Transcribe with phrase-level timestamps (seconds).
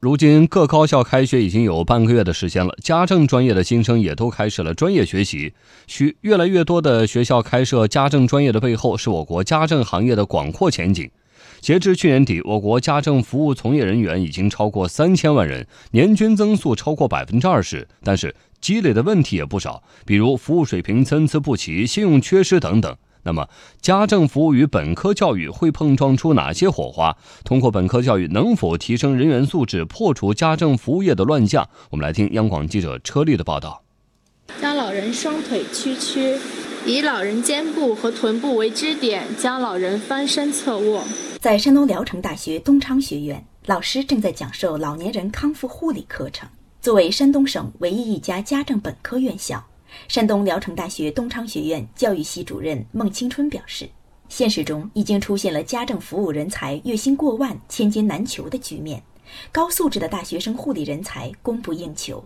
[0.00, 5.52] 如今各高校开学已经有半个月的时间了，家政专业的新生也都开始了专业学习。
[5.86, 11.10] 许越来越多的学校开设家政专业的背后，是我国家政行业的广阔前景。
[11.60, 17.86] 截至去年底，我国家政服务从业人员已经超过三千万人，年均增速超过百分之二十。
[18.02, 22.96] 但是积累的问题也不少，比如服务水平参差不齐、信用缺失等等。
[23.22, 23.48] 那么，
[23.80, 27.16] 家政服务与本科教育会碰撞出哪些火花？
[27.44, 31.68] 通过本科教育，能否提升人员素质，破除家政服务业的乱象？
[31.90, 33.82] 我们来听央广记者车丽的报道。
[34.60, 36.38] 将老人双腿屈曲，
[36.84, 41.04] 以老人肩部和臀部为支点，将老人翻身侧卧。
[41.38, 46.48] 在山东聊城大学东昌学院，老师正在讲授老年人康复护理课程。
[46.80, 49.64] 作为山东省唯一一家家政本科院校。
[50.08, 53.88] 山东聊城大学东昌学院教育系主任孟青春表示，
[54.28, 59.02] 现实中已经出现了家政服务人才月薪过万、千金难求的局面，
[59.52, 62.24] 高素质的大学生护理人才供不应求。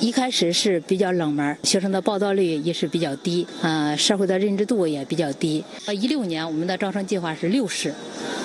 [0.00, 5.64] 一开始是比较冷门，学生的报到率也是比较低，呃，社会的认知度也比较低。
[5.86, 7.94] 呃，一六年我们的招生计划是六十，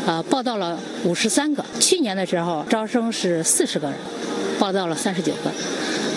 [0.06, 1.66] 呃，报到了五十三个。
[1.80, 3.98] 去年的时候招生是四十个人，
[4.60, 5.52] 报到了三十九个，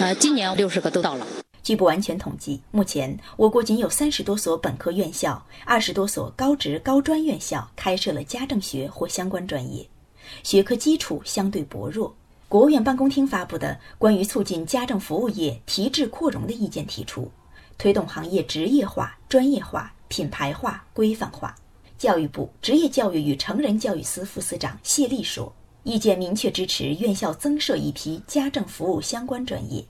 [0.00, 1.26] 呃，今年六十个都到了。
[1.64, 9.88] 据不完全统计，目前我国仅有三十多所本科院校、二十多所高职高专院校开设了家政学或相关专业，
[10.42, 12.14] 学科基础相对薄弱。
[12.50, 17.30] 国务院办公厅发布的《关于促进家政服务业提质扩容的意见》提出，
[17.78, 21.56] 推动行业职业化、专业化、品牌化、规范化。
[21.96, 25.50] 教育部职业教育与成人教育司副司长谢丽说，
[25.82, 29.82] 意见明确支持院校增设一批家政服务相关专业。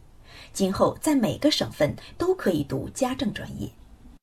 [0.55, 3.69] 今后在每个省份都可以读家政专业。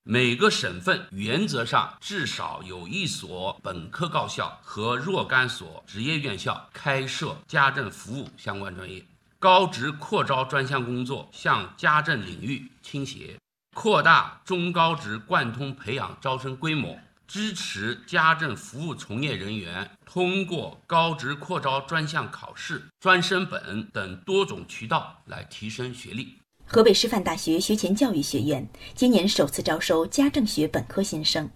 [0.04, 9.04] 每个省份原则上至少有一所本科高校和若干所职业院校开设家政服务相关专业。
[9.38, 13.38] 高职扩招专项工作向家政领域倾斜，
[13.76, 16.98] 扩大中高职贯通培养招生规模。
[17.34, 26.38] 支持家政服务从业人员通过高职扩招专项考试、专升本等多种渠道来提升学历。
[26.66, 31.50] 河北师范大学学前教育学院今年首次招收家政学本科新生，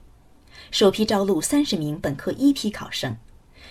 [0.72, 3.18] 首批招录三十名本科一批考生。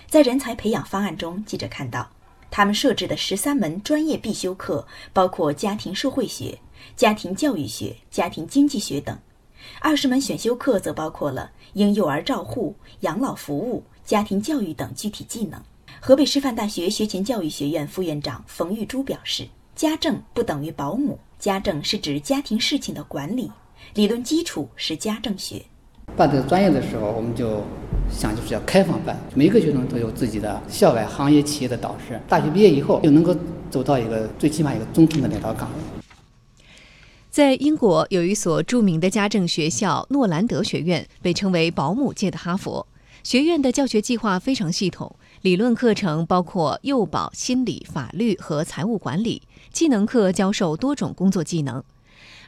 [0.07, 2.11] 在人才培养方案中，记者看到，
[2.51, 6.61] 他们设置的十三门专业必修课包括家庭社会学、
[6.95, 9.19] 家庭教育学、家庭经济学等。
[9.81, 15.61] 二十门选修课则包括了婴幼儿照护、养老服务、家庭教育等具体技能。
[16.01, 23.51] 河北师范大学学前教育学院副院长冯玉珠表示：“家政不等于保姆，家政是指家庭事情的管理，
[23.95, 25.63] 理论基础是家政学。”
[26.17, 27.63] 办这个专业的时候，我们就
[28.11, 32.21] 想就是要开放办，每个学生都有自己的校外行业企业的导师。
[32.29, 33.35] 大学毕业以后，就能够
[33.71, 36.04] 走到一个最起码一个中层的领导岗位。
[37.34, 42.87] 在英国有一所著名的家政学校——诺兰德学院，被称为“保姆界的哈佛”。
[43.25, 49.43] 学院的教学计划非常系统，理论课程包括幼保、心理、法律和财务管理；
[49.73, 51.83] 技能课教授多种工作技能。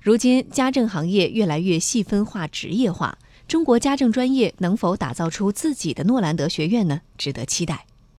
[0.04, 7.00] 如今，家政行业越来越细分化、职业化，中国家政专业能否打造出自己的诺兰德学院呢？
[7.19, 7.86] 值得期待。